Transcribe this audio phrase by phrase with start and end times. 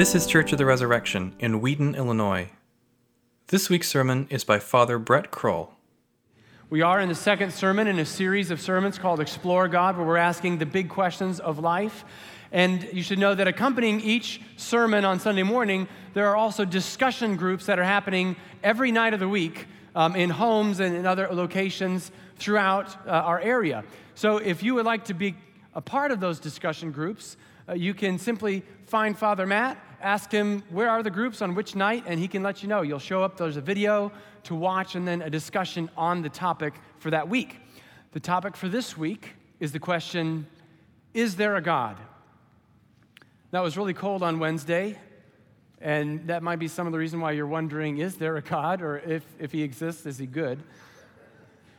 [0.00, 2.48] This is Church of the Resurrection in Wheaton, Illinois.
[3.48, 5.74] This week's sermon is by Father Brett Kroll.
[6.70, 10.06] We are in the second sermon in a series of sermons called Explore God, where
[10.06, 12.06] we're asking the big questions of life.
[12.50, 17.36] And you should know that accompanying each sermon on Sunday morning, there are also discussion
[17.36, 21.28] groups that are happening every night of the week um, in homes and in other
[21.30, 23.84] locations throughout uh, our area.
[24.14, 25.34] So if you would like to be
[25.74, 27.36] a part of those discussion groups,
[27.68, 31.74] uh, you can simply find Father Matt, ask him where are the groups on which
[31.74, 32.82] night, and he can let you know.
[32.82, 34.12] You'll show up, there's a video
[34.44, 37.56] to watch, and then a discussion on the topic for that week.
[38.12, 40.46] The topic for this week is the question
[41.14, 41.96] Is there a God?
[43.50, 44.98] That was really cold on Wednesday,
[45.80, 48.82] and that might be some of the reason why you're wondering is there a God,
[48.82, 50.62] or if, if he exists, is he good?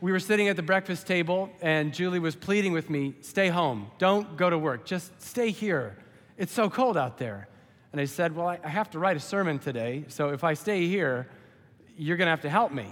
[0.02, 3.88] we were sitting at the breakfast table, and Julie was pleading with me stay home,
[3.98, 5.96] don't go to work, just stay here.
[6.36, 7.46] It's so cold out there.
[7.92, 10.86] And I said, Well, I have to write a sermon today, so if I stay
[10.86, 11.28] here,
[11.96, 12.86] you're going to have to help me.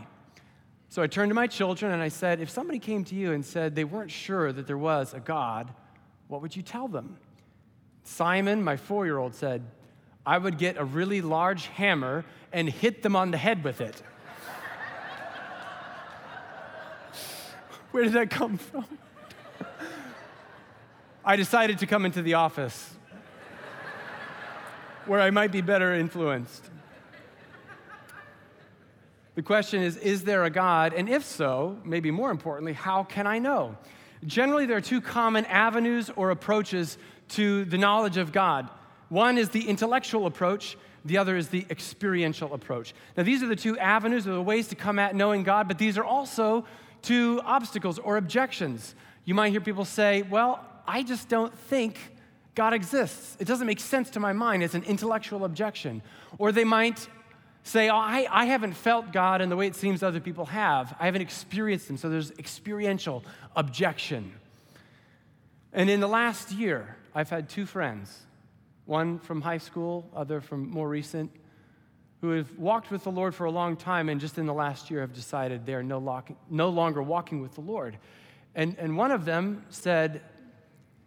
[0.91, 3.45] So I turned to my children and I said, If somebody came to you and
[3.45, 5.73] said they weren't sure that there was a God,
[6.29, 7.17] what would you tell them?
[8.05, 9.63] Simon, my four year old, said,
[10.27, 14.03] I would get a really large hammer and hit them on the head with it.
[17.91, 18.85] Where did that come from?
[21.25, 22.95] I decided to come into the office
[25.11, 26.71] where I might be better influenced.
[29.35, 30.95] The question is Is there a God?
[30.95, 33.77] And if so, maybe more importantly, how can I know?
[34.25, 36.97] Generally, there are two common avenues or approaches
[37.31, 38.71] to the knowledge of God.
[39.09, 42.95] One is the intellectual approach, the other is the experiential approach.
[43.17, 45.79] Now, these are the two avenues or the ways to come at knowing God, but
[45.79, 46.65] these are also
[47.03, 48.95] two obstacles or objections.
[49.25, 51.99] You might hear people say, Well, I just don't think
[52.55, 53.37] God exists.
[53.41, 54.63] It doesn't make sense to my mind.
[54.63, 56.03] It's an intellectual objection.
[56.39, 57.09] Or they might
[57.63, 60.95] say, oh, I, I haven't felt God in the way it seems other people have.
[60.99, 61.97] I haven't experienced Him.
[61.97, 63.23] So there's experiential
[63.55, 64.33] objection.
[65.73, 68.23] And in the last year, I've had two friends,
[68.87, 71.31] one from high school, other from more recent,
[72.21, 74.91] who have walked with the Lord for a long time and just in the last
[74.91, 77.97] year have decided they're no, lock, no longer walking with the Lord.
[78.55, 80.23] And, and one of them said,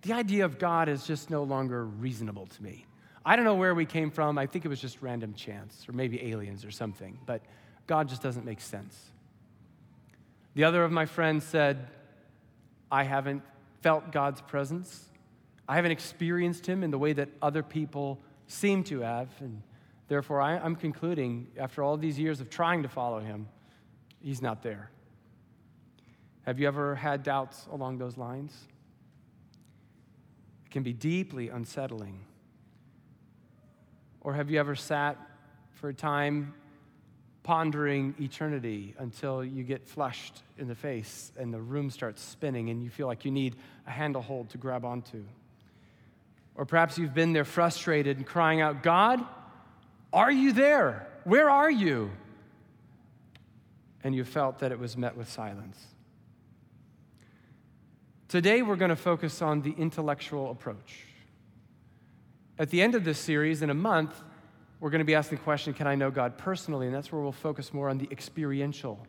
[0.04, 2.86] The idea of God is just no longer reasonable to me.
[3.26, 4.38] I don't know where we came from.
[4.38, 7.42] I think it was just random chance or maybe aliens or something, but
[7.88, 8.98] God just doesn't make sense.
[10.56, 11.88] The other of my friends said,
[12.92, 13.42] I haven't
[13.82, 15.10] felt God's presence.
[15.68, 19.30] I haven't experienced Him in the way that other people seem to have.
[19.40, 19.64] And
[20.08, 23.48] Therefore, I, am concluding, after all these years of trying to follow him,
[24.22, 24.92] he's not there.
[26.46, 28.54] Have you ever had doubts along those lines?
[30.74, 32.26] Can be deeply unsettling.
[34.22, 35.18] Or have you ever sat
[35.74, 36.56] for a time
[37.44, 42.84] pondering eternity until you get flushed in the face and the room starts spinning and
[42.84, 45.24] you feel like you need a handle hold to grab onto?
[46.56, 49.24] Or perhaps you've been there frustrated and crying out, God,
[50.12, 51.08] are you there?
[51.24, 52.10] Where are you?
[54.04, 55.86] And you felt that it was met with silence.
[58.34, 61.06] Today, we're going to focus on the intellectual approach.
[62.58, 64.24] At the end of this series, in a month,
[64.80, 66.88] we're going to be asking the question Can I know God personally?
[66.88, 69.06] And that's where we'll focus more on the experiential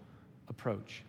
[0.48, 1.04] approach.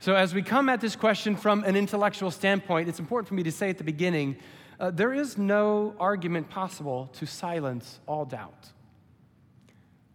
[0.00, 3.42] So, as we come at this question from an intellectual standpoint, it's important for me
[3.42, 4.38] to say at the beginning
[4.80, 8.70] uh, there is no argument possible to silence all doubt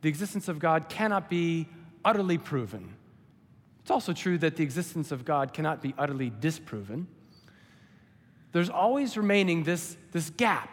[0.02, 1.70] the existence of God cannot be
[2.04, 2.96] utterly proven.
[3.84, 7.06] It's also true that the existence of God cannot be utterly disproven.
[8.54, 10.70] There's always remaining this, this gap.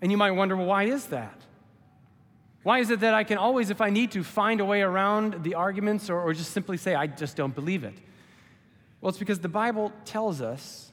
[0.00, 1.40] And you might wonder, well, why is that?
[2.62, 5.44] Why is it that I can always, if I need to, find a way around
[5.44, 7.94] the arguments or, or just simply say, I just don't believe it?
[9.00, 10.92] Well, it's because the Bible tells us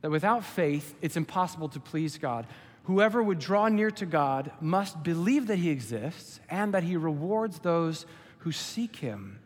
[0.00, 2.46] that without faith, it's impossible to please God.
[2.84, 7.58] Whoever would draw near to God must believe that He exists and that He rewards
[7.58, 8.06] those
[8.38, 9.40] who seek Him.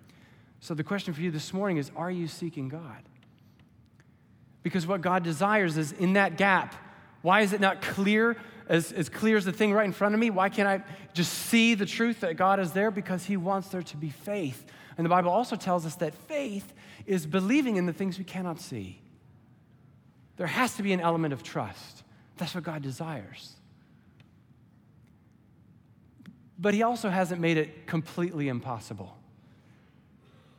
[0.61, 3.03] So, the question for you this morning is Are you seeking God?
[4.63, 6.75] Because what God desires is in that gap.
[7.23, 8.37] Why is it not clear,
[8.69, 10.31] as, as clear as the thing right in front of me?
[10.31, 10.83] Why can't I
[11.15, 12.91] just see the truth that God is there?
[12.91, 14.65] Because He wants there to be faith.
[14.97, 16.73] And the Bible also tells us that faith
[17.07, 19.01] is believing in the things we cannot see.
[20.37, 22.03] There has to be an element of trust.
[22.37, 23.55] That's what God desires.
[26.59, 29.17] But He also hasn't made it completely impossible.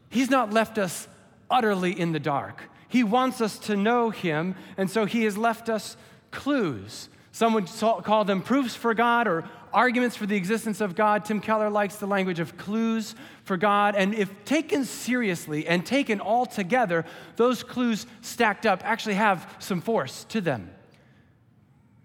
[0.09, 1.07] He's not left us
[1.49, 2.69] utterly in the dark.
[2.93, 5.97] He wants us to know Him, and so He has left us
[6.29, 7.67] clues Some would
[8.03, 11.25] call them proofs for God or arguments for the existence of God.
[11.25, 13.95] Tim Keller likes the language of clues for God.
[13.95, 17.03] And if taken seriously and taken all together,
[17.35, 20.69] those clues stacked up actually have some force to them.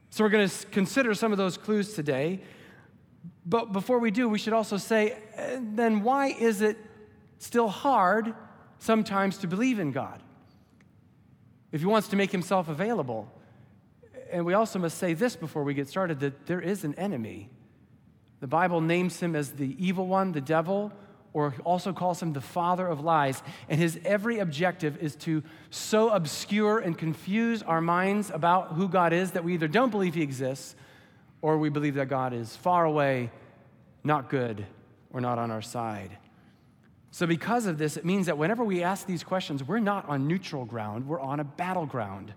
[0.08, 2.40] So we're going to consider some of those clues today.
[3.44, 6.78] But before we do, we should also say eh, then why is it
[7.36, 8.34] still hard
[8.78, 10.22] sometimes to believe in God?
[11.72, 13.30] If he wants to make himself available,
[14.30, 17.50] and we also must say this before we get started that there is an enemy.
[18.40, 20.92] The Bible names him as the evil one, the devil,
[21.32, 23.42] or also calls him the father of lies.
[23.68, 29.12] And his every objective is to so obscure and confuse our minds about who God
[29.12, 30.74] is that we either don't believe he exists
[31.42, 33.30] or we believe that God is far away,
[34.04, 34.66] not good,
[35.12, 36.16] or not on our side.
[37.10, 40.26] So, because of this, it means that whenever we ask these questions, we're not on
[40.26, 42.34] neutral ground, we're on a battleground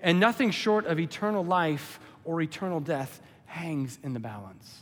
[0.00, 4.80] and nothing short of eternal life or eternal death hangs in the balance.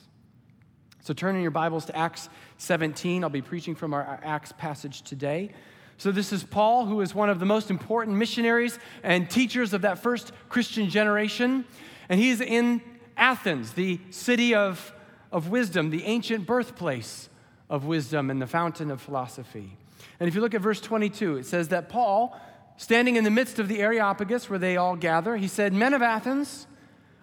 [1.00, 2.28] So turn in your Bibles to Acts
[2.58, 3.24] 17.
[3.24, 5.50] I'll be preaching from our Acts passage today.
[5.98, 9.82] So, this is Paul, who is one of the most important missionaries and teachers of
[9.82, 11.64] that first Christian generation.
[12.08, 12.80] And he's in
[13.16, 14.92] Athens, the city of,
[15.30, 17.28] of wisdom, the ancient birthplace
[17.72, 19.76] of wisdom and the fountain of philosophy.
[20.20, 22.38] And if you look at verse 22, it says that Paul
[22.76, 26.02] Standing in the midst of the Areopagus where they all gather, he said, Men of
[26.02, 26.66] Athens,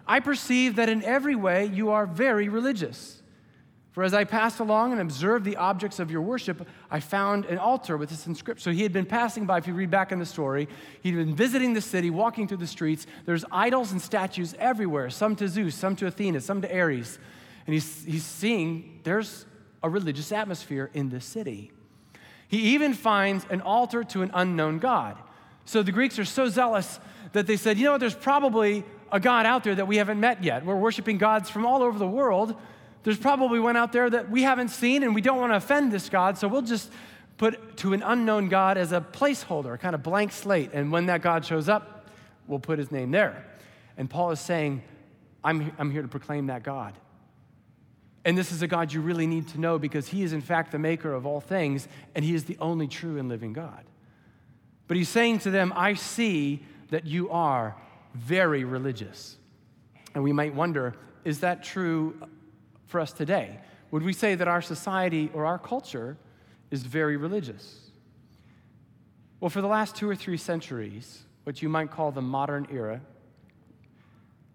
[0.06, 3.22] I perceive that in every way you are very religious.
[3.92, 7.58] For as I passed along and observed the objects of your worship, I found an
[7.58, 8.62] altar with this inscription.
[8.62, 10.68] So he had been passing by, if you read back in the story,
[11.02, 13.06] he'd been visiting the city, walking through the streets.
[13.26, 17.18] There's idols and statues everywhere, some to Zeus, some to Athena, some to Ares.
[17.66, 19.44] And he's, he's seeing there's
[19.82, 21.72] a religious atmosphere in this city.
[22.48, 25.16] He even finds an altar to an unknown God.
[25.64, 26.98] So the Greeks are so zealous
[27.32, 30.18] that they said, you know what, there's probably a God out there that we haven't
[30.18, 30.64] met yet.
[30.64, 32.56] We're worshiping gods from all over the world.
[33.02, 35.92] There's probably one out there that we haven't seen, and we don't want to offend
[35.92, 36.90] this God, so we'll just
[37.38, 40.70] put to an unknown God as a placeholder, a kind of blank slate.
[40.74, 42.08] And when that God shows up,
[42.46, 43.46] we'll put his name there.
[43.96, 44.82] And Paul is saying,
[45.42, 46.94] I'm, I'm here to proclaim that God.
[48.24, 50.72] And this is a God you really need to know because he is, in fact,
[50.72, 53.84] the maker of all things, and he is the only true and living God.
[54.88, 57.76] But he's saying to them, I see that you are
[58.14, 59.36] very religious.
[60.14, 60.94] And we might wonder,
[61.24, 62.20] is that true
[62.86, 63.60] for us today?
[63.90, 66.16] Would we say that our society or our culture
[66.70, 67.90] is very religious?
[69.38, 73.00] Well, for the last two or three centuries, what you might call the modern era,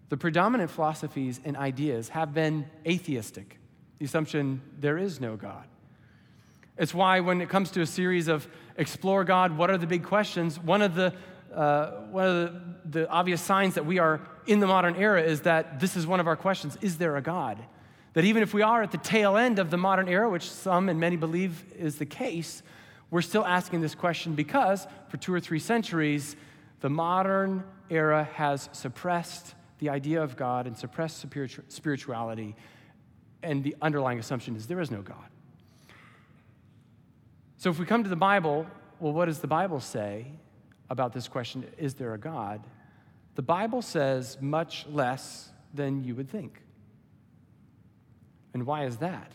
[0.08, 3.58] the predominant philosophies and ideas have been atheistic,
[3.98, 5.64] the assumption there is no God.
[6.78, 10.04] It's why, when it comes to a series of Explore God, what are the big
[10.04, 11.14] questions, one of the
[11.54, 15.40] uh, one of the, the obvious signs that we are in the modern era is
[15.42, 17.58] that this is one of our questions Is there a God?
[18.12, 20.88] That even if we are at the tail end of the modern era, which some
[20.88, 22.62] and many believe is the case,
[23.10, 26.36] we're still asking this question because for two or three centuries,
[26.80, 31.24] the modern era has suppressed the idea of God and suppressed
[31.68, 32.56] spirituality.
[33.42, 35.28] And the underlying assumption is there is no God.
[37.58, 38.66] So if we come to the Bible,
[39.00, 40.26] well, what does the Bible say
[40.90, 41.64] about this question?
[41.78, 42.62] Is there a God?
[43.34, 46.62] The Bible says much less than you would think.
[48.54, 49.32] And why is that?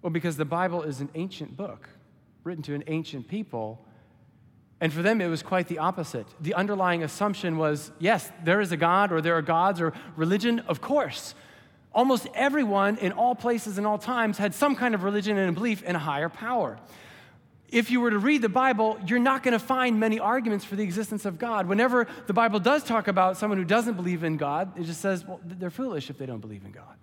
[0.00, 1.88] Well, because the Bible is an ancient book
[2.42, 3.86] written to an ancient people.
[4.80, 6.26] And for them, it was quite the opposite.
[6.40, 10.60] The underlying assumption was yes, there is a God, or there are gods, or religion,
[10.60, 11.34] of course
[11.94, 15.52] almost everyone in all places and all times had some kind of religion and a
[15.52, 16.78] belief in a higher power.
[17.68, 20.76] If you were to read the Bible, you're not going to find many arguments for
[20.76, 21.66] the existence of God.
[21.66, 25.24] Whenever the Bible does talk about someone who doesn't believe in God, it just says,
[25.24, 26.96] well, they're foolish if they don't believe in God.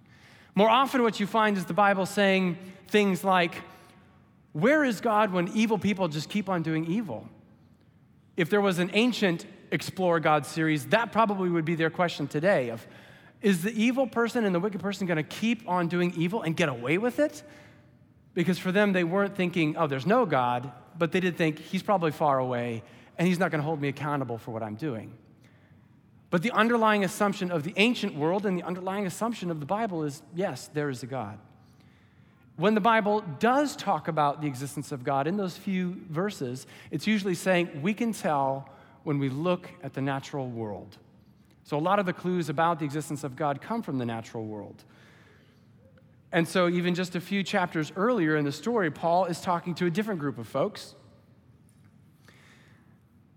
[0.54, 2.58] More often, what you find is the Bible saying
[2.90, 3.56] things like,
[4.52, 7.28] Where is God when evil people just keep on doing evil?
[8.38, 12.70] If there was an ancient Explore God series, that probably would be their question today
[12.70, 12.86] of
[13.42, 16.56] is the evil person and the wicked person going to keep on doing evil and
[16.56, 17.42] get away with it?
[18.34, 21.84] Because for them, they weren't thinking, oh, there's no God, but they did think, he's
[21.84, 22.84] probably far away
[23.18, 25.14] and he's not going to hold me accountable for what I'm doing.
[26.30, 30.04] But the underlying assumption of the ancient world and the underlying assumption of the Bible
[30.04, 31.38] is yes, there is a God.
[32.62, 37.08] When the Bible does talk about the existence of God in those few verses, it's
[37.08, 38.70] usually saying we can tell
[39.02, 41.00] when we look at the natural world.
[41.64, 44.46] So, a lot of the clues about the existence of God come from the natural
[44.46, 44.84] world.
[46.32, 49.88] And so, even just a few chapters earlier in the story, Paul is talking to
[49.88, 50.94] a different group of folks.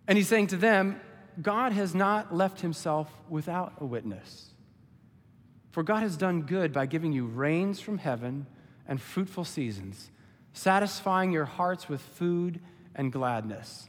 [0.07, 1.01] And he's saying to them,
[1.41, 4.51] God has not left himself without a witness.
[5.71, 8.49] For God has done good by giving you rains from heaven
[8.87, 10.11] and fruitful seasons,
[10.53, 12.61] satisfying your hearts with food
[12.95, 13.89] and gladness.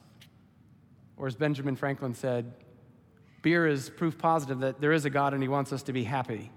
[1.18, 2.54] Or as Benjamin Franklin said,
[3.42, 6.04] beer is proof positive that there is a God and he wants us to be
[6.04, 6.52] happy.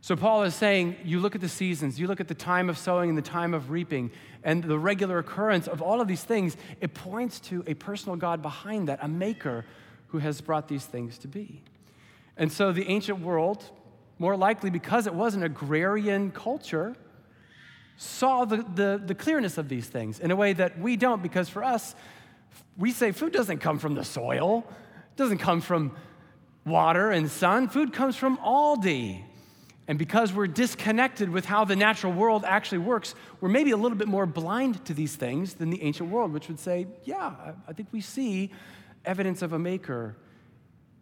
[0.00, 2.78] So, Paul is saying, you look at the seasons, you look at the time of
[2.78, 4.10] sowing and the time of reaping,
[4.42, 8.40] and the regular occurrence of all of these things, it points to a personal God
[8.40, 9.66] behind that, a maker
[10.06, 11.62] who has brought these things to be.
[12.38, 13.64] And so, the ancient world,
[14.18, 16.96] more likely because it was an agrarian culture,
[17.96, 21.48] saw the, the, the clearness of these things in a way that we don't, because
[21.48, 21.94] for us,
[22.76, 24.64] we say food doesn't come from the soil,
[25.10, 25.96] it doesn't come from
[26.64, 27.68] water and sun.
[27.68, 29.24] Food comes from Aldi.
[29.88, 33.96] And because we're disconnected with how the natural world actually works, we're maybe a little
[33.96, 37.32] bit more blind to these things than the ancient world, which would say, yeah,
[37.66, 38.52] I think we see
[39.06, 40.14] evidence of a maker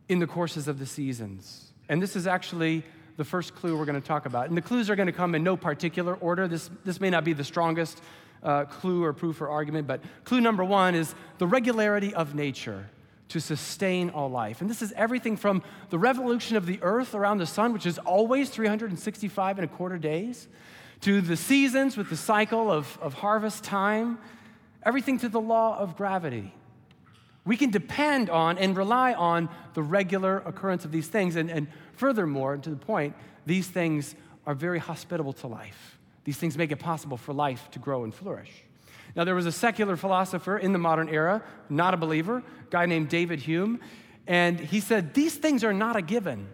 [0.09, 1.73] in the courses of the seasons.
[1.89, 2.85] And this is actually
[3.17, 4.49] the first clue we're going to talk about.
[4.49, 6.49] And the clues are going to come in no particular order.
[6.49, 8.01] This, this may not be the strongest
[8.43, 12.89] uh, clue or proof or argument, but clue number one is the regularity of nature
[13.29, 14.61] to sustain all life.
[14.61, 17.99] And this is everything from the revolution of the earth around the sun, which is
[17.99, 20.47] always 365 and a quarter days,
[21.01, 24.19] to the seasons with the cycle of, of harvest time,
[24.85, 26.55] everything to the law of gravity.
[27.47, 31.37] We can depend on and rely on the regular occurrence of these things.
[31.37, 33.15] And, and furthermore, to the point,
[33.47, 34.15] these things
[34.47, 35.99] are very hospitable to life.
[36.25, 38.51] These things make it possible for life to grow and flourish.
[39.15, 42.85] Now, there was a secular philosopher in the modern era, not a believer, a guy
[42.85, 43.81] named David Hume,
[44.27, 46.49] and he said, These things are not a given.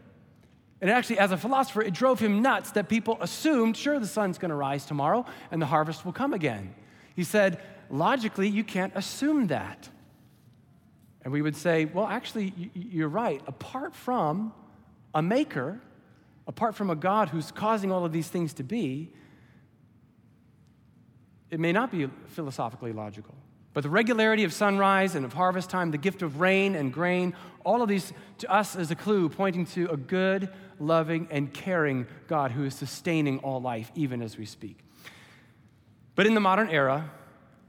[0.83, 4.37] And actually, as a philosopher, it drove him nuts that people assumed, sure, the sun's
[4.37, 6.75] to rise tomorrow and the harvest will come again.
[7.15, 9.89] He said, logically, you can't assume that.
[11.23, 13.41] And we would say, well, actually, you're right.
[13.47, 14.53] Apart from
[15.15, 15.81] a maker,
[16.47, 19.13] apart from a God who's causing all of these things to be,
[21.51, 23.35] it may not be philosophically logical.
[23.75, 27.35] But the regularity of sunrise and of harvest time, the gift of rain and grain,
[27.65, 32.07] all of these to us is a clue pointing to a good, loving, and caring
[32.27, 34.79] God who is sustaining all life, even as we speak.
[36.15, 37.11] But in the modern era,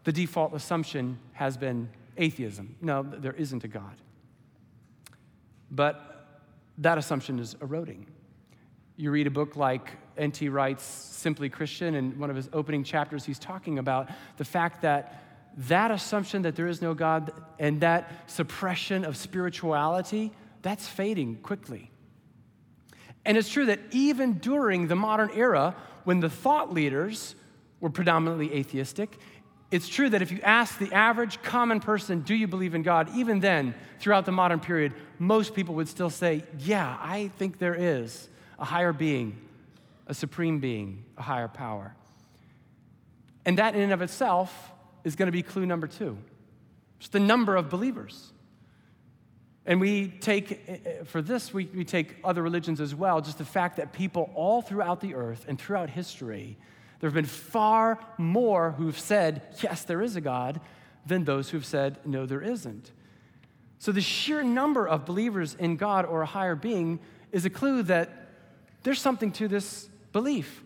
[0.03, 2.75] the default assumption has been atheism.
[2.81, 3.95] No, there isn't a God.
[5.71, 6.39] But
[6.79, 8.07] that assumption is eroding.
[8.95, 10.49] You read a book like N.T.
[10.49, 15.19] Wright's Simply Christian, and one of his opening chapters, he's talking about the fact that
[15.57, 21.91] that assumption that there is no God and that suppression of spirituality, that's fading quickly.
[23.25, 27.35] And it's true that even during the modern era, when the thought leaders
[27.79, 29.17] were predominantly atheistic,
[29.73, 33.09] it's true that if you ask the average common person, do you believe in God?
[33.15, 37.73] Even then, throughout the modern period, most people would still say, yeah, I think there
[37.73, 39.35] is a higher being,
[40.05, 41.95] a supreme being, a higher power.
[43.45, 44.71] And that in and of itself
[45.03, 46.19] is going to be clue number two.
[46.99, 48.31] It's the number of believers.
[49.65, 53.39] And we take, eh, eh, for this, we, we take other religions as well, just
[53.39, 56.57] the fact that people all throughout the earth and throughout history
[57.03, 60.61] there have been far more who've said, yes, there is a God,
[61.05, 62.93] than those who've said, no, there isn't.
[63.77, 67.01] So the sheer number of believers in God or a higher being
[67.33, 68.29] is a clue that
[68.83, 70.63] there's something to this belief.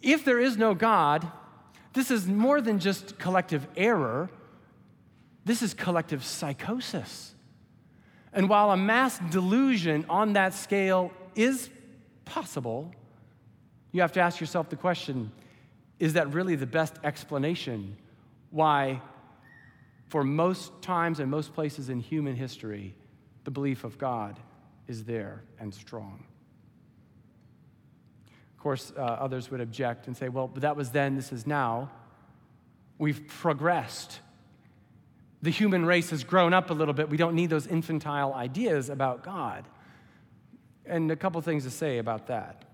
[0.00, 1.26] If there is no God,
[1.92, 4.30] this is more than just collective error,
[5.44, 7.34] this is collective psychosis.
[8.32, 11.68] And while a mass delusion on that scale is
[12.24, 12.92] possible,
[13.90, 15.32] you have to ask yourself the question
[15.98, 17.96] is that really the best explanation
[18.50, 19.00] why,
[20.08, 22.94] for most times and most places in human history,
[23.44, 24.38] the belief of God
[24.88, 26.24] is there and strong.
[28.56, 31.46] Of course, uh, others would object and say, well, but that was then, this is
[31.46, 31.90] now.
[32.98, 34.20] We've progressed.
[35.42, 37.10] The human race has grown up a little bit.
[37.10, 39.64] We don't need those infantile ideas about God.
[40.86, 42.64] And a couple things to say about that.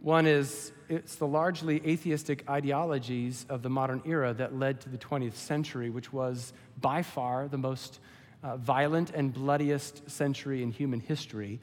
[0.00, 4.96] One is it's the largely atheistic ideologies of the modern era that led to the
[4.96, 8.00] 20th century, which was by far the most
[8.42, 11.60] uh, violent and bloodiest century in human history.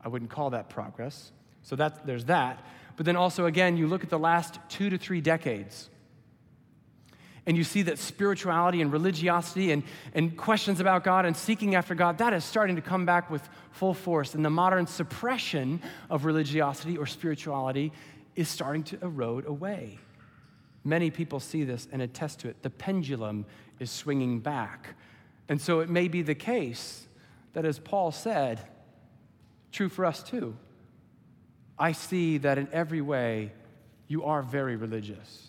[0.00, 1.32] I wouldn't call that progress.
[1.62, 2.64] So there's that.
[2.96, 5.88] But then also, again, you look at the last two to three decades
[7.48, 11.94] and you see that spirituality and religiosity and, and questions about God and seeking after
[11.94, 14.34] God, that is starting to come back with full force.
[14.34, 17.90] And the modern suppression of religiosity or spirituality
[18.36, 19.98] is starting to erode away.
[20.84, 22.62] Many people see this and attest to it.
[22.62, 23.46] The pendulum
[23.80, 24.94] is swinging back.
[25.48, 27.08] And so it may be the case
[27.54, 28.60] that, as Paul said,
[29.72, 30.54] true for us too.
[31.78, 33.52] I see that in every way
[34.06, 35.47] you are very religious.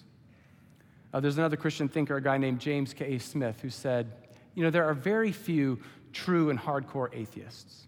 [1.14, 3.16] Uh, there's another Christian thinker, a guy named James K.
[3.16, 3.20] A.
[3.20, 4.12] Smith, who said,
[4.56, 5.80] You know, there are very few
[6.14, 7.88] true and hardcore atheists.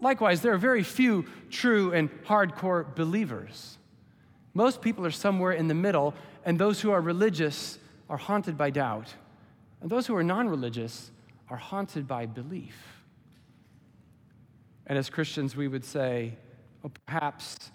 [0.00, 3.78] Likewise, there are very few true and hardcore believers.
[4.52, 7.78] Most people are somewhere in the middle, and those who are religious
[8.10, 9.14] are haunted by doubt,
[9.80, 11.12] and those who are non religious
[11.48, 12.76] are haunted by belief.
[14.86, 16.34] And as Christians, we would say,
[16.82, 17.70] well, perhaps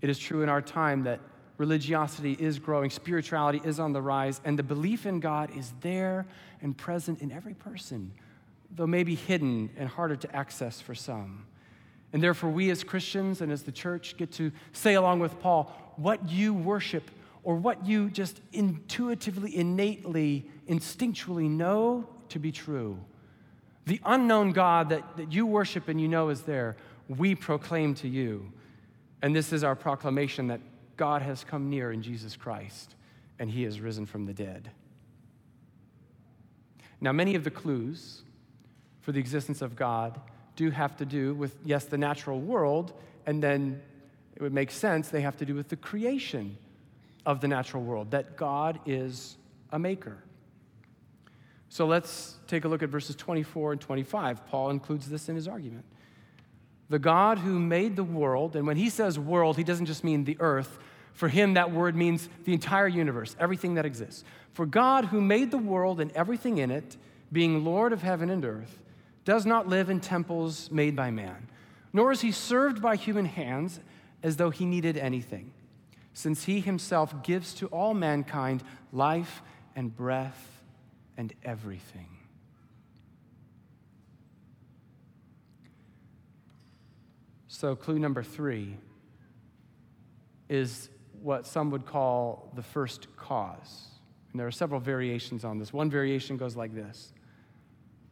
[0.00, 1.20] it is true in our time that
[1.58, 6.26] religiosity is growing, spirituality is on the rise, and the belief in God is there
[6.62, 8.12] and present in every person,
[8.74, 11.44] though maybe hidden and harder to access for some.
[12.12, 15.74] And therefore, we as Christians and as the church get to say, along with Paul,
[15.96, 17.10] what you worship
[17.42, 22.98] or what you just intuitively, innately, instinctually know to be true.
[23.86, 26.76] The unknown God that, that you worship and you know is there,
[27.08, 28.52] we proclaim to you.
[29.22, 30.60] And this is our proclamation that
[30.98, 32.94] God has come near in Jesus Christ
[33.38, 34.70] and he has risen from the dead.
[37.00, 38.22] Now, many of the clues
[39.00, 40.20] for the existence of God
[40.56, 42.92] do have to do with, yes, the natural world,
[43.24, 43.80] and then
[44.34, 46.58] it would make sense they have to do with the creation
[47.24, 49.36] of the natural world, that God is
[49.70, 50.18] a maker.
[51.68, 54.46] So let's take a look at verses 24 and 25.
[54.46, 55.84] Paul includes this in his argument.
[56.88, 60.24] The God who made the world, and when he says world, he doesn't just mean
[60.24, 60.78] the earth.
[61.12, 64.24] For him, that word means the entire universe, everything that exists.
[64.52, 66.96] For God who made the world and everything in it,
[67.32, 68.80] being Lord of heaven and earth,
[69.24, 71.48] does not live in temples made by man,
[71.92, 73.80] nor is he served by human hands
[74.22, 75.52] as though he needed anything,
[76.12, 78.62] since he himself gives to all mankind
[78.92, 79.42] life
[79.76, 80.62] and breath
[81.16, 82.08] and everything.
[87.48, 88.76] So, clue number three
[90.48, 90.88] is
[91.22, 93.88] what some would call the first cause.
[94.32, 95.72] And there are several variations on this.
[95.72, 97.12] One variation goes like this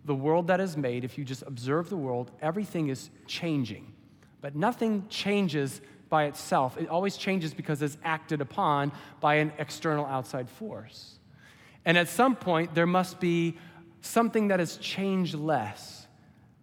[0.07, 3.92] the world that is made, if you just observe the world, everything is changing.
[4.40, 6.79] But nothing changes by itself.
[6.79, 11.19] It always changes because it's acted upon by an external outside force.
[11.85, 13.59] And at some point, there must be
[14.01, 16.07] something that has changed less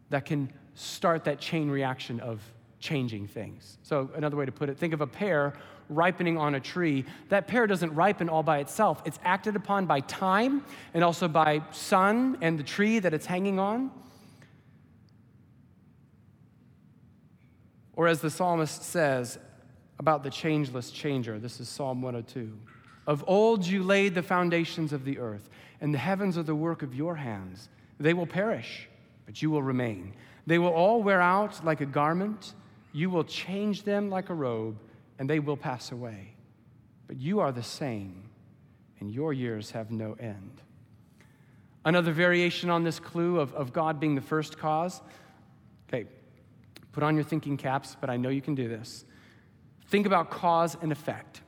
[0.09, 2.41] that can start that chain reaction of
[2.79, 3.77] changing things.
[3.83, 5.53] So, another way to put it think of a pear
[5.89, 9.01] ripening on a tree, that pear doesn't ripen all by itself.
[9.05, 13.59] It's acted upon by time and also by sun and the tree that it's hanging
[13.59, 13.91] on.
[17.95, 19.37] Or as the psalmist says
[19.99, 22.57] about the changeless changer, this is Psalm 102.
[23.05, 25.49] Of old you laid the foundations of the earth,
[25.81, 27.69] and the heavens are the work of your hands.
[27.99, 28.87] They will perish,
[29.25, 30.13] but you will remain.
[30.47, 32.53] They will all wear out like a garment.
[32.93, 34.77] You will change them like a robe
[35.19, 36.35] and they will pass away.
[37.07, 38.29] But you are the same,
[38.99, 40.61] and your years have no end.
[41.85, 45.01] Another variation on this clue of, of God being the first cause.
[45.89, 46.07] Okay,
[46.91, 49.03] put on your thinking caps, but I know you can do this.
[49.87, 51.41] Think about cause and effect.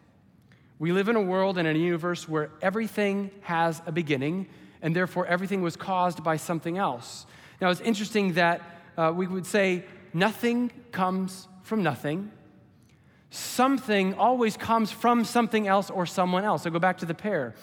[0.77, 4.47] We live in a world and a universe where everything has a beginning,
[4.81, 7.25] and therefore everything was caused by something else.
[7.61, 8.61] Now, it's interesting that
[8.97, 12.31] uh, we would say nothing comes from nothing,
[13.35, 16.65] something always comes from something else or someone else.
[16.65, 17.53] I go back to the pear.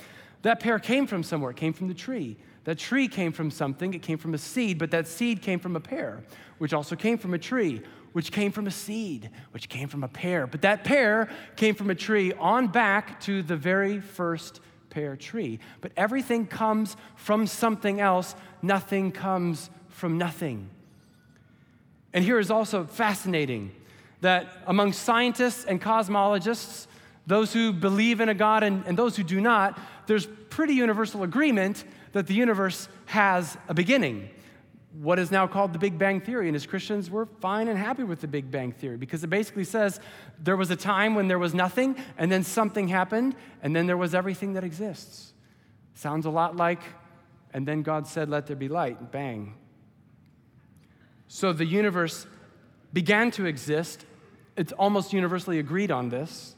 [0.43, 2.37] That pear came from somewhere, it came from the tree.
[2.65, 5.75] That tree came from something, it came from a seed, but that seed came from
[5.75, 6.23] a pear,
[6.59, 7.83] which also came from a tree,
[8.13, 10.47] which came from a seed, which came from a pear.
[10.47, 15.59] But that pear came from a tree on back to the very first pear tree.
[15.81, 20.69] But everything comes from something else, nothing comes from nothing.
[22.13, 23.73] And here is also fascinating
[24.23, 26.87] that among scientists and cosmologists,
[27.27, 31.23] those who believe in a God and, and those who do not, there's pretty universal
[31.23, 34.29] agreement that the universe has a beginning.
[35.01, 36.47] What is now called the Big Bang Theory.
[36.47, 39.65] And as Christians, we're fine and happy with the Big Bang Theory because it basically
[39.65, 39.99] says
[40.39, 43.97] there was a time when there was nothing, and then something happened, and then there
[43.97, 45.33] was everything that exists.
[45.95, 46.81] Sounds a lot like,
[47.53, 49.55] and then God said, Let there be light, bang.
[51.27, 52.27] So the universe
[52.93, 54.05] began to exist
[54.57, 56.55] it's almost universally agreed on this.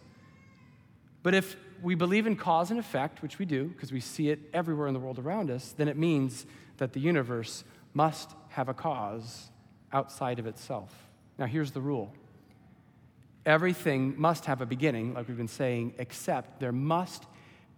[1.23, 4.41] But if we believe in cause and effect, which we do because we see it
[4.53, 6.47] everywhere in the world around us, then it means
[6.79, 9.51] that the universe must have a cause
[9.93, 10.93] outside of itself.
[11.39, 12.13] Now, here's the rule
[13.47, 17.27] everything must have a beginning, like we've been saying, except there must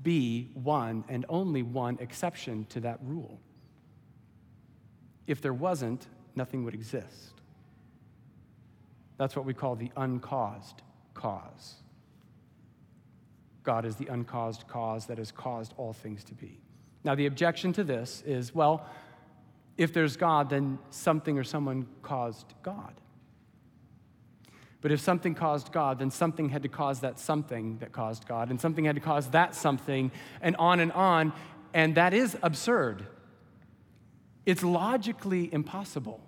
[0.03, 3.41] be one and only one exception to that rule.
[5.27, 7.36] If there wasn't, nothing would exist.
[9.19, 10.83] That's what we call the uncaused
[11.15, 11.75] cause.
[13.63, 16.61] God is the uncaused cause that has caused all things to be.
[17.03, 18.87] Now, the objection to this is well,
[19.77, 22.95] if there's God, then something or someone caused God.
[24.81, 28.51] But if something caused God, then something had to cause that something that caused God,
[28.51, 31.33] and something had to cause that something, and on and on.
[31.75, 33.07] And that is absurd.
[34.45, 36.21] It's logically impossible.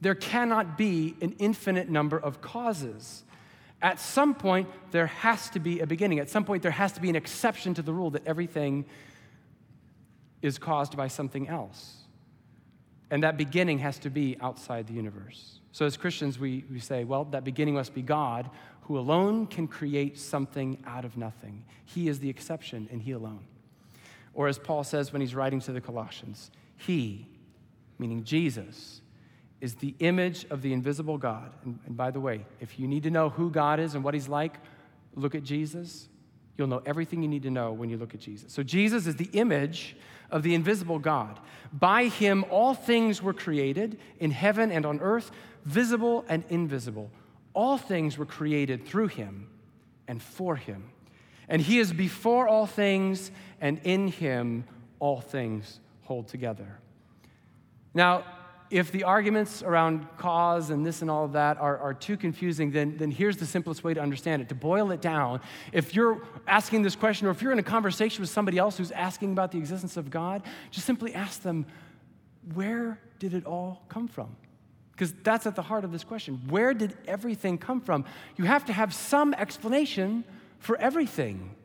[0.00, 3.24] There cannot be an infinite number of causes.
[3.82, 6.18] At some point, there has to be a beginning.
[6.18, 8.84] At some point, there has to be an exception to the rule that everything
[10.42, 11.96] is caused by something else.
[13.10, 15.60] And that beginning has to be outside the universe.
[15.72, 18.50] So, as Christians, we, we say, well, that beginning must be God,
[18.82, 21.64] who alone can create something out of nothing.
[21.84, 23.44] He is the exception, and He alone.
[24.34, 27.26] Or as Paul says when he's writing to the Colossians, He,
[27.98, 29.00] meaning Jesus,
[29.60, 31.52] is the image of the invisible God.
[31.64, 34.14] And, and, by the way, if you need to know who God is and what
[34.14, 34.54] He's like,
[35.14, 36.08] look at Jesus.
[36.56, 38.52] You'll know everything you need to know when you look at Jesus.
[38.52, 39.96] So, Jesus is the image
[40.30, 41.38] of the invisible God.
[41.72, 45.30] By Him, all things were created in heaven and on earth,
[45.64, 47.10] visible and invisible.
[47.52, 49.48] All things were created through Him
[50.08, 50.90] and for Him.
[51.48, 54.64] And He is before all things, and in Him,
[55.00, 56.78] all things hold together.
[57.92, 58.24] Now,
[58.70, 62.70] if the arguments around cause and this and all of that are, are too confusing,
[62.70, 64.48] then, then here's the simplest way to understand it.
[64.50, 65.40] To boil it down,
[65.72, 68.92] if you're asking this question or if you're in a conversation with somebody else who's
[68.92, 71.66] asking about the existence of God, just simply ask them,
[72.54, 74.36] where did it all come from?
[74.92, 76.40] Because that's at the heart of this question.
[76.48, 78.04] Where did everything come from?
[78.36, 80.24] You have to have some explanation
[80.60, 81.56] for everything.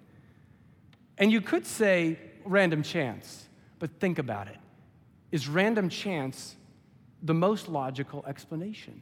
[1.19, 3.45] And you could say random chance,
[3.77, 4.57] but think about it.
[5.31, 6.55] Is random chance
[7.25, 9.01] the most logical explanation.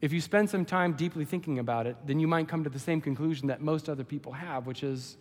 [0.00, 2.78] If you spend some time deeply thinking about it, then you might come to the
[2.78, 5.18] same conclusion that most other people have, which is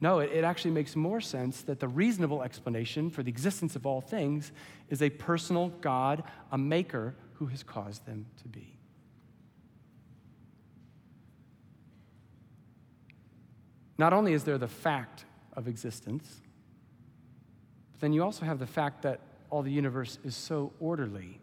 [0.00, 3.86] no, it, it actually makes more sense that the reasonable explanation for the existence of
[3.86, 4.52] all things
[4.90, 6.22] is a personal God,
[6.52, 8.76] a maker who has caused them to be.
[13.98, 16.42] Not only is there the fact of existence,
[17.92, 21.40] but then you also have the fact that all the universe is so orderly.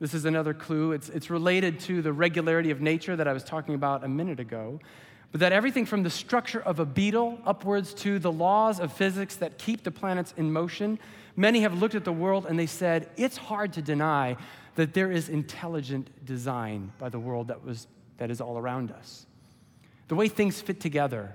[0.00, 0.92] This is another clue.
[0.92, 4.38] It's, it's related to the regularity of nature that I was talking about a minute
[4.38, 4.80] ago.
[5.32, 9.36] But that everything from the structure of a beetle upwards to the laws of physics
[9.36, 10.98] that keep the planets in motion,
[11.36, 14.36] many have looked at the world and they said, it's hard to deny
[14.76, 19.26] that there is intelligent design by the world that, was, that is all around us.
[20.06, 21.34] The way things fit together,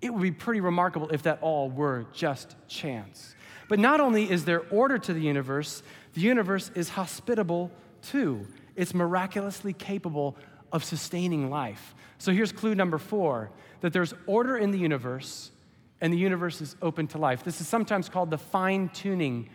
[0.00, 3.34] it would be pretty remarkable if that all were just chance.
[3.68, 5.82] But not only is there order to the universe,
[6.14, 7.70] the universe is hospitable
[8.02, 8.46] too.
[8.76, 10.36] It's miraculously capable
[10.72, 11.94] of sustaining life.
[12.18, 15.50] So here's clue number four that there's order in the universe
[16.00, 17.44] and the universe is open to life.
[17.44, 19.48] This is sometimes called the fine tuning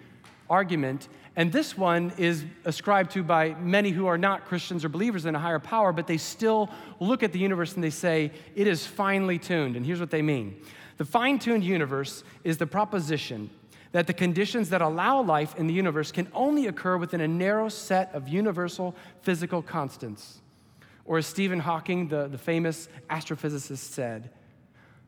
[0.50, 1.08] argument.
[1.36, 5.36] And this one is ascribed to by many who are not Christians or believers in
[5.36, 8.86] a higher power, but they still look at the universe and they say, it is
[8.86, 9.76] finely tuned.
[9.76, 10.56] And here's what they mean
[10.98, 13.50] the fine tuned universe is the proposition
[13.94, 17.70] that the conditions that allow life in the universe can only occur within a narrow
[17.70, 20.42] set of universal physical constants.
[21.06, 24.30] Or as Stephen Hawking, the, the famous astrophysicist, said,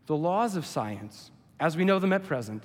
[0.06, 2.63] the laws of science, as we know them at present,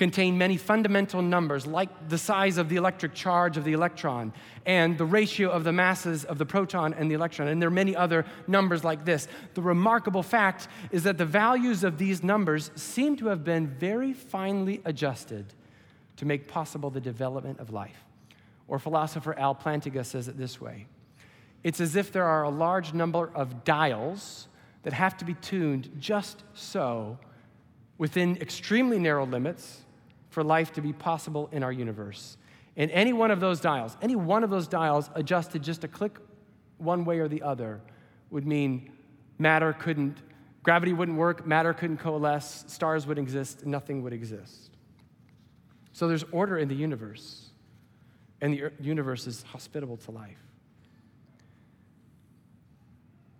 [0.00, 4.32] contain many fundamental numbers, like the size of the electric charge of the electron
[4.64, 7.48] and the ratio of the masses of the proton and the electron.
[7.48, 9.28] And there are many other numbers like this.
[9.52, 14.14] The remarkable fact is that the values of these numbers seem to have been very
[14.14, 15.52] finely adjusted
[16.16, 18.06] to make possible the development of life.
[18.68, 20.86] Or philosopher Al Plantinga says it this way
[21.62, 24.48] It's as if there are a large number of dials
[24.82, 27.18] that have to be tuned just so
[27.98, 29.84] within extremely narrow limits
[30.30, 32.36] for life to be possible in our universe.
[32.76, 36.18] And any one of those dials, any one of those dials adjusted just a click
[36.78, 37.80] one way or the other
[38.30, 38.90] would mean
[39.38, 40.18] matter couldn't,
[40.62, 44.70] gravity wouldn't work, matter couldn't coalesce, stars would exist, nothing would exist.
[45.92, 47.50] So there's order in the universe,
[48.40, 50.38] and the universe is hospitable to life.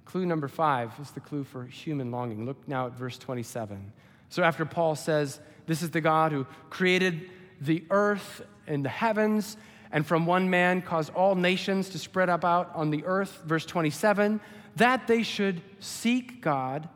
[0.05, 2.45] Clue number five is the clue for human longing.
[2.45, 3.93] Look now at verse 27.
[4.29, 5.41] So after Paul says,
[5.71, 7.31] This is the God who created
[7.61, 9.57] the earth and the heavens,
[9.93, 14.41] and from one man caused all nations to spread about on the earth, verse 27,
[14.75, 16.89] that they should seek God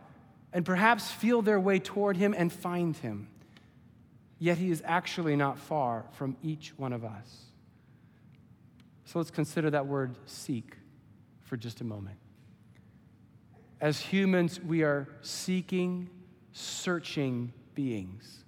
[0.53, 3.29] and perhaps feel their way toward him and find him.
[4.41, 7.45] yet he is actually not far from each one of us.
[9.05, 10.79] So let's consider that word seek
[11.43, 12.19] for just a moment.
[13.81, 16.11] As humans, we are seeking,
[16.51, 18.43] searching beings.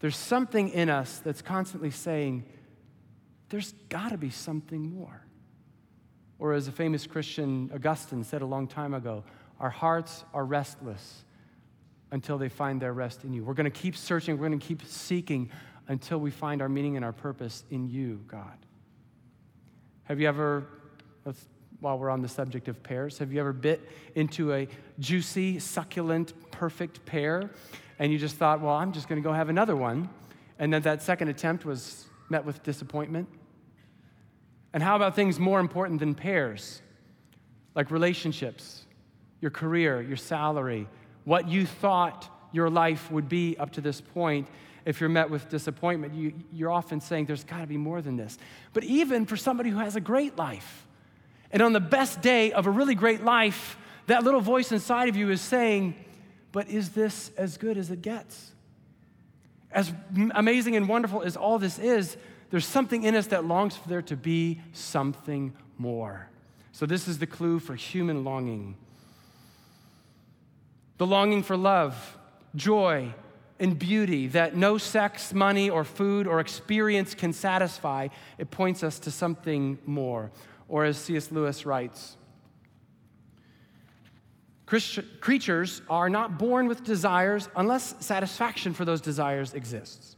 [0.00, 2.44] There's something in us that's constantly saying,
[3.50, 5.26] there's got to be something more.
[6.38, 9.24] Or, as a famous Christian Augustine said a long time ago,
[9.58, 11.24] our hearts are restless
[12.10, 13.44] until they find their rest in you.
[13.44, 15.50] We're going to keep searching, we're going to keep seeking
[15.86, 18.56] until we find our meaning and our purpose in you, God.
[20.04, 20.66] Have you ever,
[21.80, 26.32] while we're on the subject of pears, have you ever bit into a juicy, succulent,
[26.50, 27.50] perfect pear
[27.98, 30.08] and you just thought, well, I'm just going to go have another one?
[30.58, 33.28] And then that second attempt was met with disappointment?
[34.72, 36.80] And how about things more important than pears,
[37.74, 38.84] like relationships,
[39.40, 40.86] your career, your salary,
[41.24, 44.48] what you thought your life would be up to this point?
[44.84, 48.16] If you're met with disappointment, you, you're often saying, There's got to be more than
[48.16, 48.38] this.
[48.72, 50.86] But even for somebody who has a great life,
[51.52, 55.16] and on the best day of a really great life, that little voice inside of
[55.16, 55.94] you is saying,
[56.52, 58.52] But is this as good as it gets?
[59.72, 59.92] As
[60.34, 62.16] amazing and wonderful as all this is,
[62.50, 66.28] there's something in us that longs for there to be something more.
[66.72, 68.76] So, this is the clue for human longing
[70.98, 72.18] the longing for love,
[72.54, 73.14] joy,
[73.58, 78.08] and beauty that no sex, money, or food or experience can satisfy.
[78.36, 80.30] It points us to something more.
[80.70, 81.32] Or, as C.S.
[81.32, 82.16] Lewis writes,
[84.66, 90.14] creatures are not born with desires unless satisfaction for those desires exists.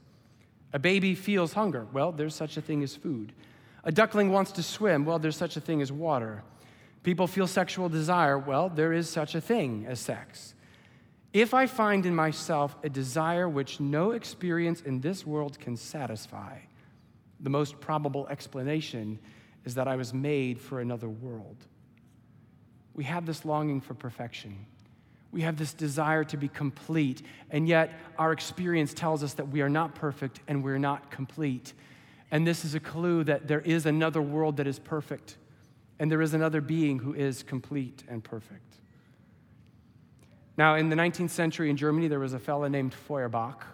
[0.74, 1.86] A baby feels hunger.
[1.92, 3.32] Well, there's such a thing as food.
[3.84, 5.06] A duckling wants to swim.
[5.06, 6.42] Well, there's such a thing as water.
[7.02, 8.38] People feel sexual desire.
[8.38, 10.54] Well, there is such a thing as sex.
[11.32, 16.58] If I find in myself a desire which no experience in this world can satisfy,
[17.40, 19.18] the most probable explanation
[19.64, 21.56] is that I was made for another world.
[22.94, 24.66] We have this longing for perfection.
[25.30, 29.62] We have this desire to be complete, and yet our experience tells us that we
[29.62, 31.72] are not perfect and we're not complete.
[32.30, 35.36] And this is a clue that there is another world that is perfect,
[35.98, 38.76] and there is another being who is complete and perfect.
[40.58, 43.64] Now, in the 19th century in Germany, there was a fellow named Feuerbach,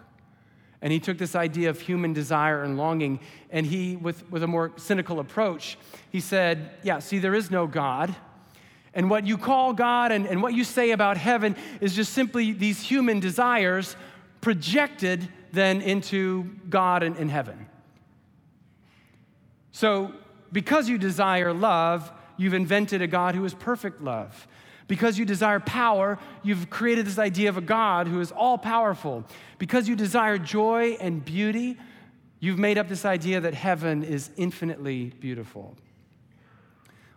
[0.81, 4.47] and he took this idea of human desire and longing, and he, with, with a
[4.47, 5.77] more cynical approach,
[6.09, 8.15] he said, Yeah, see, there is no God.
[8.93, 12.53] And what you call God and, and what you say about heaven is just simply
[12.53, 13.95] these human desires
[14.41, 17.67] projected then into God and in heaven.
[19.71, 20.13] So,
[20.51, 24.47] because you desire love, you've invented a God who is perfect love.
[24.89, 29.23] Because you desire power, you've created this idea of a God who is all powerful.
[29.59, 31.77] Because you desire joy and beauty,
[32.39, 35.77] you've made up this idea that heaven is infinitely beautiful.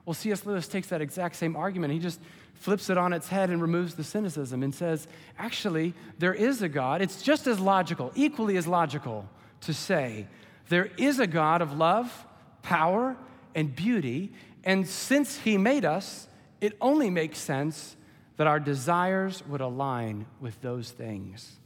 [0.05, 0.45] Well, C.S.
[0.45, 1.95] Lewis takes that exact same argument.
[1.95, 2.21] He just
[2.53, 5.09] flips it on its head and removes the cynicism and says,
[5.39, 7.01] actually, there is a God.
[7.01, 9.27] It's just as logical, equally as logical
[9.63, 10.27] to say,
[10.69, 12.27] there is a God of love,
[12.61, 13.17] power,
[13.55, 14.35] and beauty.
[14.63, 16.29] And since He made us,
[16.63, 17.97] it only makes sense
[18.39, 21.59] that our desires would align with those things.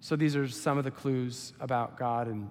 [0.00, 2.50] So, these are some of the clues about God and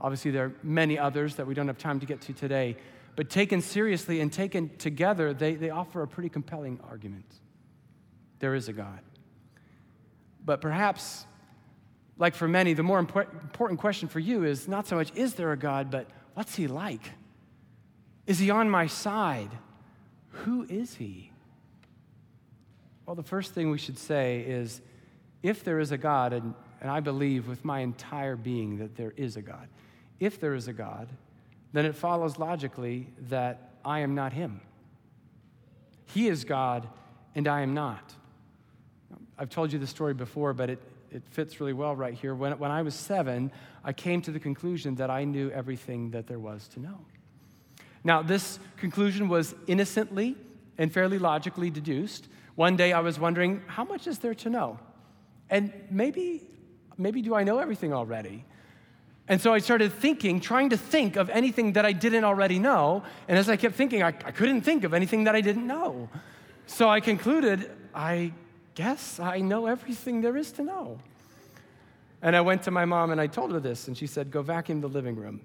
[0.00, 2.76] Obviously, there are many others that we don't have time to get to today.
[3.16, 7.26] But taken seriously and taken together, they, they offer a pretty compelling argument.
[8.38, 9.00] There is a God.
[10.42, 11.26] But perhaps,
[12.16, 15.52] like for many, the more important question for you is not so much, is there
[15.52, 17.10] a God, but what's he like?
[18.30, 19.50] Is he on my side?
[20.44, 21.32] Who is he?
[23.04, 24.80] Well, the first thing we should say is
[25.42, 29.12] if there is a God, and, and I believe with my entire being that there
[29.16, 29.66] is a God,
[30.20, 31.08] if there is a God,
[31.72, 34.60] then it follows logically that I am not Him.
[36.04, 36.86] He is God
[37.34, 38.14] and I am not.
[39.40, 42.36] I've told you the story before, but it, it fits really well right here.
[42.36, 43.50] When, when I was seven,
[43.82, 47.00] I came to the conclusion that I knew everything that there was to know.
[48.02, 50.36] Now, this conclusion was innocently
[50.78, 52.28] and fairly logically deduced.
[52.54, 54.78] One day I was wondering, how much is there to know?
[55.50, 56.42] And maybe,
[56.96, 58.44] maybe do I know everything already?
[59.28, 63.02] And so I started thinking, trying to think of anything that I didn't already know.
[63.28, 66.08] And as I kept thinking, I, I couldn't think of anything that I didn't know.
[66.66, 68.32] So I concluded, I
[68.74, 70.98] guess I know everything there is to know.
[72.22, 74.42] And I went to my mom and I told her this, and she said, Go
[74.42, 75.40] vacuum the living room.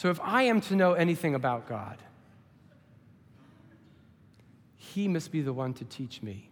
[0.00, 1.98] So if I am to know anything about God,
[4.78, 6.48] he must be the one to teach me.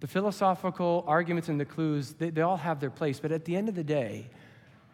[0.00, 3.54] The philosophical arguments and the clues, they, they all have their place, but at the
[3.54, 4.28] end of the day,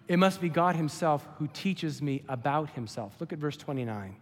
[0.06, 3.14] it must be God Himself who teaches me about Himself.
[3.20, 4.14] Look at verse 29.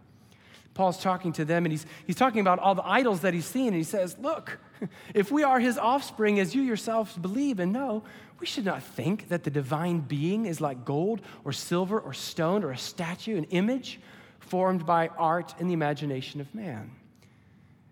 [0.77, 3.69] Paul's talking to them and he's, he's talking about all the idols that he's seen.
[3.69, 4.59] And he says, Look,
[5.15, 8.03] if we are his offspring, as you yourselves believe and know,
[8.39, 12.63] we should not think that the divine being is like gold or silver or stone
[12.63, 13.99] or a statue, an image
[14.39, 16.91] formed by art and the imagination of man.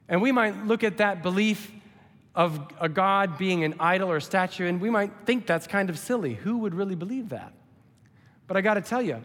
[0.08, 1.71] And we might look at that belief
[2.36, 5.89] of a God being an idol or a statue, and we might think that's kind
[5.89, 6.36] of silly.
[6.36, 7.52] Who would really believe that?
[8.45, 9.24] But I got to tell you,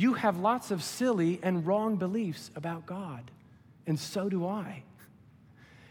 [0.00, 3.30] you have lots of silly and wrong beliefs about God,
[3.86, 4.82] and so do I.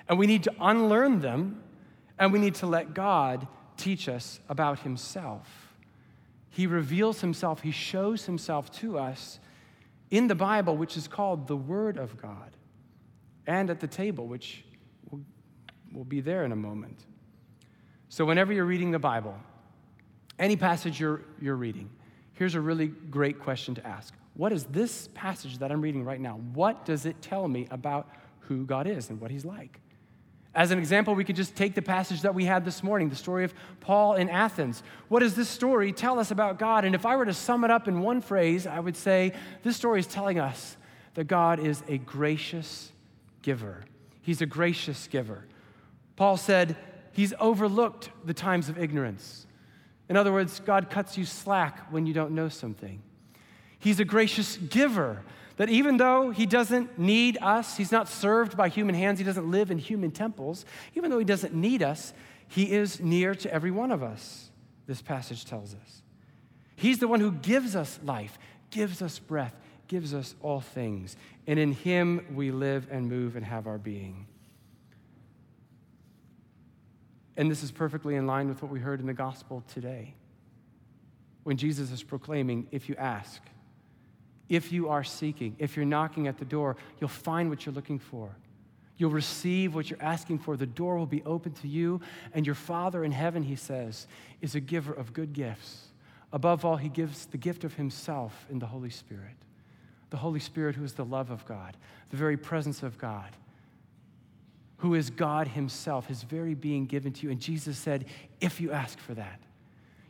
[0.07, 1.61] And we need to unlearn them,
[2.17, 5.75] and we need to let God teach us about Himself.
[6.49, 9.39] He reveals Himself, He shows Himself to us
[10.09, 12.57] in the Bible, which is called the Word of God,
[13.45, 14.63] and at the table, which
[15.11, 16.97] will, be there in a moment.
[18.09, 19.37] So, whenever you're reading the Bible,
[20.39, 21.91] any passage you're, you're reading,
[22.39, 26.19] here's a really great question to ask What is this passage that I'm reading right
[26.19, 26.39] now?
[26.53, 29.79] What does it tell me about who God is and what He's like?
[30.55, 33.15] As an example, we could just take the passage that we had this morning, the
[33.15, 34.81] story of Paul in Athens.
[35.09, 36.85] What does this story tell us about God?
[36.85, 39.75] And if I were to sum it up in one phrase, I would say this
[39.75, 40.75] story is telling us
[41.13, 42.91] that God is a gracious
[43.41, 43.83] giver.
[44.21, 45.45] He's a gracious giver.
[46.15, 46.77] Paul said
[47.11, 49.45] he's overlooked the times of ignorance.
[50.09, 53.01] In other words, God cuts you slack when you don't know something.
[53.77, 55.21] He's a gracious giver.
[55.57, 59.51] That even though he doesn't need us, he's not served by human hands, he doesn't
[59.51, 62.13] live in human temples, even though he doesn't need us,
[62.47, 64.51] he is near to every one of us,
[64.87, 66.01] this passage tells us.
[66.77, 69.53] He's the one who gives us life, gives us breath,
[69.89, 71.17] gives us all things.
[71.45, 74.27] And in him we live and move and have our being.
[77.39, 80.13] And this is perfectly in line with what we heard in the gospel today.
[81.43, 83.41] When Jesus is proclaiming, if you ask,
[84.49, 87.97] if you are seeking, if you're knocking at the door, you'll find what you're looking
[87.97, 88.35] for.
[88.97, 90.57] You'll receive what you're asking for.
[90.57, 92.01] The door will be open to you.
[92.33, 94.07] And your Father in heaven, he says,
[94.41, 95.87] is a giver of good gifts.
[96.33, 99.37] Above all, he gives the gift of himself in the Holy Spirit.
[100.09, 101.77] The Holy Spirit, who is the love of God,
[102.09, 103.29] the very presence of God,
[104.79, 107.31] who is God himself, his very being given to you.
[107.31, 108.05] And Jesus said,
[108.41, 109.39] if you ask for that,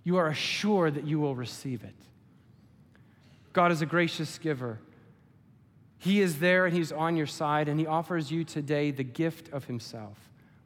[0.03, 1.95] you are assured that you will receive it.
[3.53, 4.79] God is a gracious giver.
[5.97, 9.51] He is there and He's on your side, and He offers you today the gift
[9.51, 10.17] of Himself.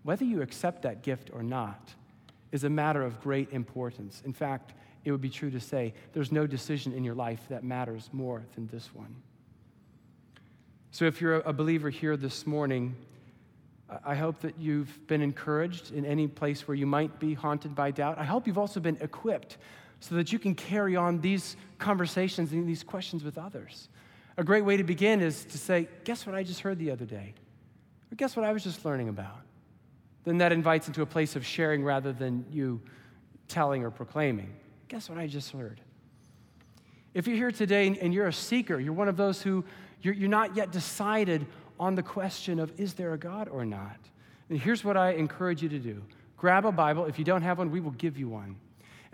[0.03, 1.93] Whether you accept that gift or not
[2.51, 4.21] is a matter of great importance.
[4.25, 4.73] In fact,
[5.05, 8.43] it would be true to say there's no decision in your life that matters more
[8.53, 9.15] than this one.
[10.91, 12.95] So, if you're a believer here this morning,
[14.05, 17.91] I hope that you've been encouraged in any place where you might be haunted by
[17.91, 18.17] doubt.
[18.17, 19.57] I hope you've also been equipped
[19.99, 23.89] so that you can carry on these conversations and these questions with others.
[24.37, 27.05] A great way to begin is to say, Guess what I just heard the other
[27.05, 27.33] day?
[28.11, 29.41] Or guess what I was just learning about?
[30.23, 32.81] Then that invites into a place of sharing rather than you
[33.47, 34.53] telling or proclaiming.
[34.87, 35.81] Guess what I just heard?
[37.13, 39.63] If you're here today and you're a seeker, you're one of those who
[40.01, 41.45] you're, not yet decided
[41.79, 43.97] on the question of is there a God or not.
[44.49, 46.01] And here's what I encourage you to do
[46.37, 47.05] grab a Bible.
[47.05, 48.57] If you don't have one, we will give you one.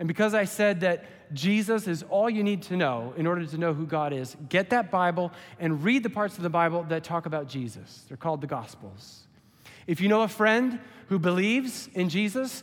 [0.00, 3.58] And because I said that Jesus is all you need to know in order to
[3.58, 7.04] know who God is, get that Bible and read the parts of the Bible that
[7.04, 8.04] talk about Jesus.
[8.08, 9.24] They're called the Gospels.
[9.86, 12.62] If you know a friend who believes in Jesus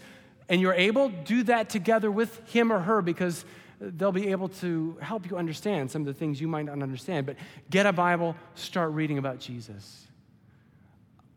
[0.50, 3.46] and you're able, do that together with him or her because
[3.80, 7.26] they'll be able to help you understand some of the things you might not understand.
[7.26, 7.36] But
[7.70, 10.08] get a Bible, start reading about Jesus.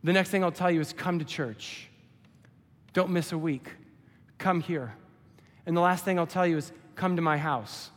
[0.03, 1.89] The next thing I'll tell you is come to church.
[2.93, 3.69] Don't miss a week.
[4.39, 4.95] Come here.
[5.67, 7.91] And the last thing I'll tell you is come to my house.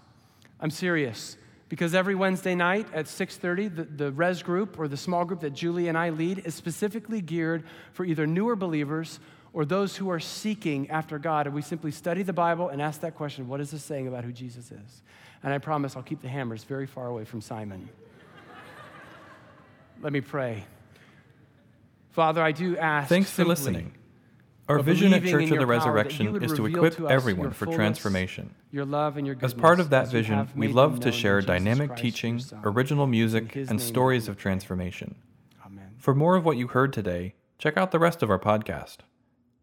[0.60, 1.38] I'm serious
[1.70, 5.52] because every Wednesday night at 6:30 the, the res group or the small group that
[5.52, 7.64] Julie and I lead is specifically geared
[7.94, 9.20] for either newer believers
[9.54, 13.02] or those who are seeking after God and we simply study the Bible and ask
[13.02, 15.02] that question what is this saying about who Jesus is?
[15.44, 17.88] And I promise I'll keep the hammers very far away from Simon.
[20.02, 20.66] Let me pray.
[22.12, 23.94] Father, I do ask Thanks for listening.
[24.70, 27.10] Our vision at Church of the your power, that you Resurrection is to equip to
[27.10, 28.56] everyone for fullness, transformation.
[28.72, 32.02] Your love and your As part of that vision, we love to share dynamic Christ,
[32.02, 32.62] teaching, Son.
[32.64, 35.16] original music, and stories of transformation.
[35.66, 35.90] Amen.
[35.98, 39.00] For more of what you heard today, check out the rest of our podcast.